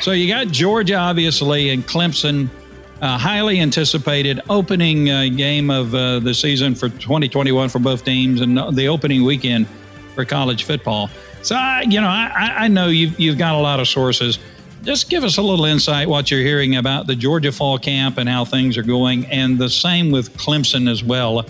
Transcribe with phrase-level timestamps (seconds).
[0.00, 2.48] so you got Georgia, obviously, and Clemson.
[3.00, 8.40] Uh, highly anticipated opening uh, game of uh, the season for 2021 for both teams,
[8.40, 9.66] and the opening weekend
[10.14, 11.10] for college football.
[11.42, 14.38] So, I, you know, I, I know you've, you've got a lot of sources.
[14.82, 18.28] Just give us a little insight what you're hearing about the Georgia fall camp and
[18.28, 21.44] how things are going, and the same with Clemson as well.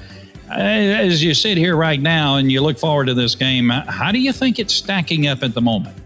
[0.51, 4.19] As you sit here right now and you look forward to this game, how do
[4.19, 5.97] you think it's stacking up at the moment?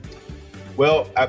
[0.77, 1.29] Well, I,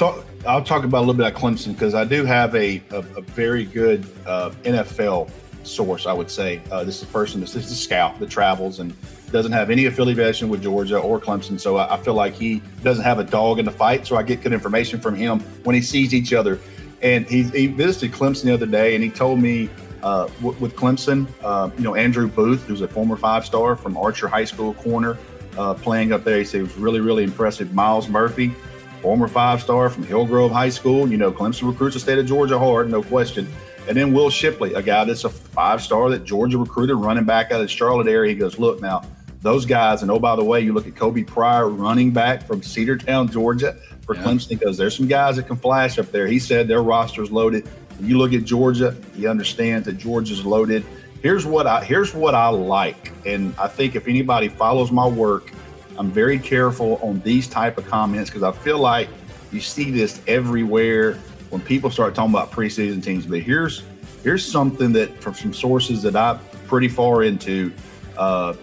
[0.00, 2.98] talk, I'll talk about a little bit about Clemson because I do have a, a,
[2.98, 5.30] a very good uh, NFL
[5.62, 6.62] source, I would say.
[6.72, 8.94] Uh, this is a person, this is a scout that travels and
[9.30, 11.60] doesn't have any affiliation with Georgia or Clemson.
[11.60, 14.06] So I, I, feel like he doesn't have a dog in the fight.
[14.06, 16.58] So I get good information from him when he sees each other.
[17.02, 19.68] And he, he visited Clemson the other day and he told me
[20.02, 23.98] uh, w- with Clemson, uh, you know, Andrew Booth, who's a former five star from
[23.98, 25.18] Archer High School corner,
[25.58, 26.38] uh, playing up there.
[26.38, 27.74] He said it was really, really impressive.
[27.74, 28.54] Myles Murphy,
[29.00, 31.10] former five star from Hillgrove High School.
[31.10, 33.48] You know, Clemson recruits the state of Georgia hard, no question.
[33.88, 37.46] And then Will Shipley, a guy that's a five star that Georgia recruited running back
[37.46, 38.32] out of the Charlotte area.
[38.32, 39.02] He goes, Look, now,
[39.42, 42.60] those guys, and oh, by the way, you look at Kobe Pryor, running back from
[42.60, 44.22] Cedartown, Georgia, for yeah.
[44.22, 46.26] Clemson, because there's some guys that can flash up there.
[46.26, 47.66] He said their roster's loaded.
[47.98, 50.84] When you look at Georgia, he understands that Georgia's loaded.
[51.22, 55.52] Here's what I here's what I like, and I think if anybody follows my work,
[56.00, 59.10] I'm very careful on these type of comments because I feel like
[59.52, 61.16] you see this everywhere
[61.50, 63.26] when people start talking about preseason teams.
[63.26, 63.82] But here's
[64.22, 67.70] here's something that from some sources that I'm pretty far into.
[68.16, 68.54] Uh,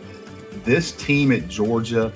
[0.63, 2.11] this team at Georgia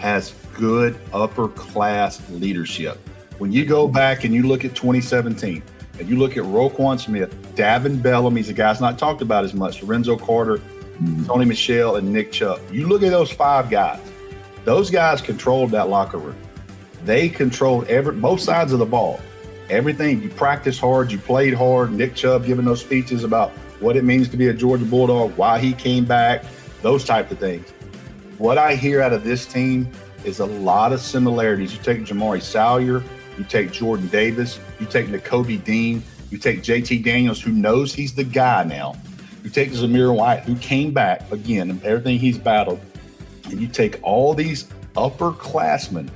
[0.00, 2.98] has good upper class leadership.
[3.38, 5.62] When you go back and you look at 2017,
[6.00, 9.54] and you look at Roquan Smith, Davin Bellamy, he's a guy's not talked about as
[9.54, 11.22] much, Lorenzo Carter, mm-hmm.
[11.22, 12.60] Sony Michel, and Nick Chubb.
[12.72, 14.00] You look at those five guys,
[14.66, 16.36] those guys controlled that locker room.
[17.04, 19.20] They controlled every both sides of the ball.
[19.70, 21.92] Everything you practiced hard, you played hard.
[21.92, 25.60] Nick Chubb giving those speeches about what it means to be a Georgia Bulldog, why
[25.60, 26.44] he came back,
[26.82, 27.70] those type of things.
[28.38, 29.88] What I hear out of this team
[30.24, 31.72] is a lot of similarities.
[31.72, 33.04] You take Jamaree Salyer,
[33.38, 38.14] you take Jordan Davis, you take Nakobe Dean, you take JT Daniels, who knows he's
[38.14, 38.96] the guy now.
[39.44, 42.80] You take Zamir White, who came back again, everything he's battled,
[43.50, 44.64] and you take all these
[44.94, 46.08] upperclassmen.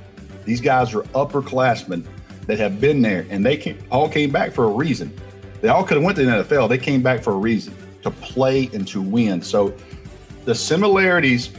[0.45, 2.05] These guys are upperclassmen
[2.47, 5.13] that have been there, and they came, all came back for a reason.
[5.61, 6.69] They all could have went to the NFL.
[6.69, 9.41] They came back for a reason to play and to win.
[9.41, 9.75] So
[10.45, 11.51] the similarities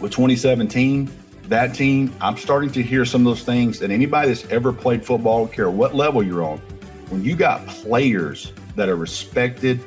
[0.00, 1.10] with 2017
[1.48, 3.80] that team, I'm starting to hear some of those things.
[3.82, 6.58] And anybody that's ever played football, care what level you're on,
[7.08, 9.80] when you got players that are respected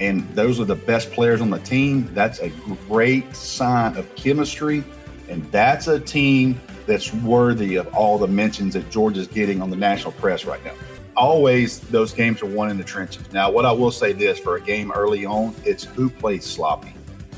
[0.00, 2.48] and those are the best players on the team, that's a
[2.88, 4.82] great sign of chemistry.
[5.28, 9.76] And that's a team that's worthy of all the mentions that Georgia's getting on the
[9.76, 10.72] national press right now.
[11.16, 13.30] Always those games are won in the trenches.
[13.32, 16.94] Now, what I will say this for a game early on, it's who plays sloppy.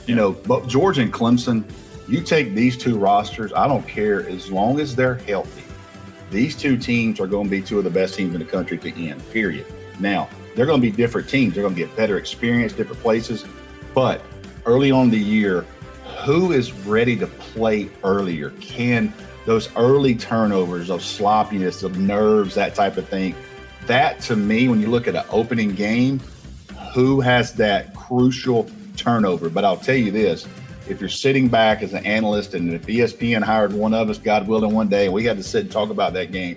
[0.06, 1.64] You know, but and Clemson,
[2.08, 5.64] you take these two rosters, I don't care as long as they're healthy.
[6.30, 8.78] These two teams are going to be two of the best teams in the country
[8.78, 9.66] to end, period.
[10.00, 11.54] Now, they're going to be different teams.
[11.54, 13.44] They're going to get better experience, different places.
[13.94, 14.22] But
[14.66, 15.62] early on the year,
[16.24, 18.50] who is ready to play earlier?
[18.60, 19.12] Can
[19.44, 23.34] those early turnovers, of sloppiness, of nerves, that type of thing,
[23.86, 26.20] that to me, when you look at an opening game,
[26.94, 29.50] who has that crucial turnover?
[29.50, 30.46] But I'll tell you this
[30.88, 34.46] if you're sitting back as an analyst and if ESPN hired one of us, God
[34.46, 36.56] willing, one day, and we had to sit and talk about that game,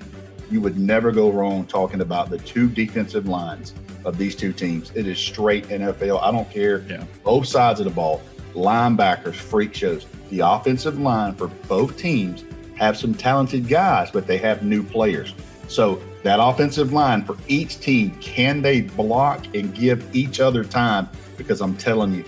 [0.51, 3.73] you would never go wrong talking about the two defensive lines
[4.05, 4.91] of these two teams.
[4.95, 6.21] It is straight NFL.
[6.23, 6.85] I don't care.
[6.87, 7.03] Yeah.
[7.23, 8.21] Both sides of the ball,
[8.53, 10.05] linebackers, freak shows.
[10.29, 12.45] The offensive line for both teams
[12.75, 15.33] have some talented guys, but they have new players.
[15.67, 21.09] So that offensive line for each team, can they block and give each other time?
[21.37, 22.23] Because I'm telling you,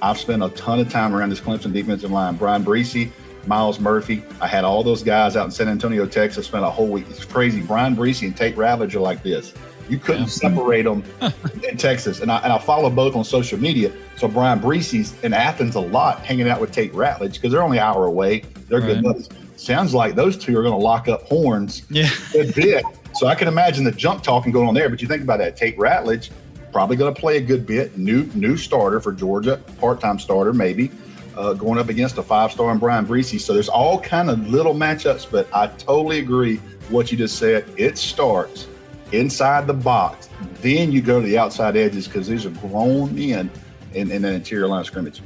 [0.00, 2.36] I've spent a ton of time around this Clemson defensive line.
[2.36, 3.10] Bryan Bresee,
[3.46, 4.22] Myles Murphy.
[4.40, 6.46] I had all those guys out in San Antonio, Texas.
[6.46, 7.06] Spent a whole week.
[7.08, 7.62] It's crazy.
[7.62, 9.54] Bryan Bresee and Tate are like this.
[9.88, 10.28] You couldn't yeah.
[10.28, 11.04] separate them
[11.68, 12.20] in Texas.
[12.20, 13.92] And I, and I follow both on social media.
[14.16, 17.78] So Bryan Bresee's in Athens a lot, hanging out with Tate Ratledge because they're only
[17.78, 18.40] an hour away.
[18.68, 18.94] They're right.
[18.94, 19.28] good buddies.
[19.56, 22.08] Sounds like those two are going to lock up horns yeah.
[22.34, 22.84] a bit.
[23.14, 24.88] So I can imagine the junk talking going on there.
[24.88, 26.30] But you think about that, Tate Ratledge
[26.72, 27.96] probably going to play a good bit.
[27.98, 30.90] New new starter for Georgia, part time starter maybe,
[31.36, 33.40] uh, going up against a five star and Bryan Bresee.
[33.40, 36.56] So there's all kind of little matchups, but I totally agree
[36.88, 37.66] what you just said.
[37.76, 38.66] It starts
[39.12, 40.28] inside the box,
[40.60, 43.50] then you go to the outside edges because these are grown men
[43.94, 45.22] in, in an interior line of scrimmage.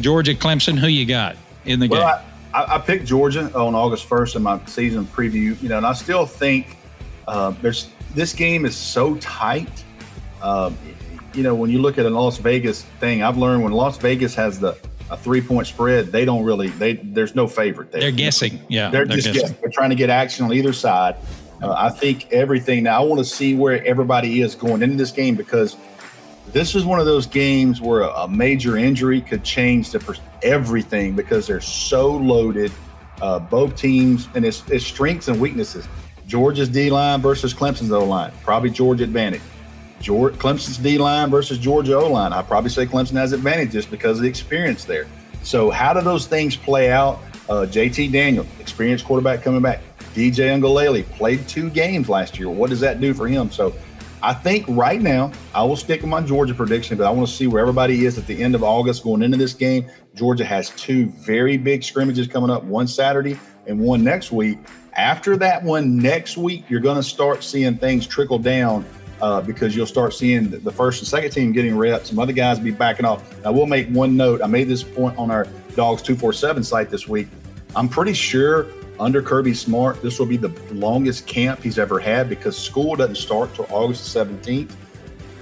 [0.00, 2.26] Georgia, Clemson, who you got in the well, game?
[2.54, 5.92] I, I, picked Georgia on August 1st in my season preview, you know, and I
[5.92, 6.76] still think
[7.26, 9.84] Uh, there's this game is so tight.
[10.40, 10.70] Uh,
[11.34, 14.34] you know, when you look at a Las Vegas thing, I've learned when Las Vegas
[14.36, 14.76] has the
[15.10, 18.00] a three point spread, they don't really they there's no favorite there.
[18.00, 18.60] They're guessing.
[18.68, 19.42] Yeah, they're, they're just guessing.
[19.42, 19.56] Guessing.
[19.60, 21.16] They're trying to get action on either side.
[21.62, 23.02] Uh, I think everything now.
[23.02, 25.76] I want to see where everybody is going into this game because
[26.52, 31.46] this is one of those games where a, major injury could change the everything because
[31.46, 32.72] they're so loaded.
[33.20, 35.88] Uh, both teams and its, its strengths and weaknesses.
[36.26, 39.40] Georgia's D line versus Clemson's O line, probably Georgia advantage.
[40.00, 42.32] George, Clemson's D line versus Georgia O line.
[42.32, 45.06] I probably say Clemson has advantage just because of the experience there.
[45.42, 47.20] So, how do those things play out?
[47.48, 49.80] Uh, JT Daniel, experienced quarterback coming back.
[50.16, 52.48] DJ Uiagalelei played two games last year.
[52.48, 53.50] What does that do for him?
[53.50, 53.74] So,
[54.22, 57.34] I think right now I will stick with my Georgia prediction, but I want to
[57.34, 59.86] see where everybody is at the end of August going into this game.
[60.14, 64.58] Georgia has two very big scrimmages coming up, one Saturday and one next week.
[64.94, 68.86] After that one next week, you're going to start seeing things trickle down
[69.20, 72.08] uh, because you'll start seeing the first and second team getting reps.
[72.08, 73.22] Some other guys be backing off.
[73.44, 74.40] I will make one note.
[74.42, 77.28] I made this point on our Dogs 247 site this week.
[77.74, 78.66] I'm pretty sure
[78.98, 83.16] under Kirby Smart, this will be the longest camp he's ever had because school doesn't
[83.16, 84.70] start till August 17th.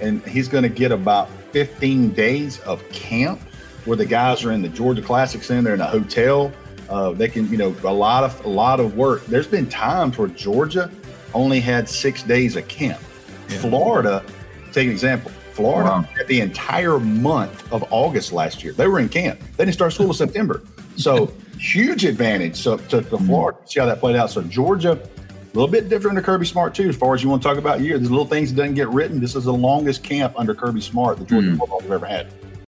[0.01, 3.41] And he's going to get about 15 days of camp
[3.85, 6.51] where the guys are in the Georgia Classic Center in a hotel.
[6.89, 9.25] Uh, they can, you know, a lot of a lot of work.
[9.25, 10.91] There's been times where Georgia
[11.33, 13.01] only had six days of camp.
[13.49, 13.57] Yeah.
[13.59, 14.23] Florida,
[14.71, 15.31] take an example.
[15.53, 16.01] Florida wow.
[16.01, 18.73] had the entire month of August last year.
[18.73, 19.39] They were in camp.
[19.55, 20.61] They didn't start school in September.
[20.97, 23.25] So huge advantage to, to, to mm-hmm.
[23.25, 23.57] Florida.
[23.65, 24.29] See how that played out.
[24.29, 26.89] So Georgia, a little bit different under Kirby Smart too.
[26.89, 28.89] As far as you want to talk about year, there's little things that doesn't get
[28.89, 29.19] written.
[29.19, 31.57] This is the longest camp under Kirby Smart that Georgia mm.
[31.57, 32.27] football have ever had.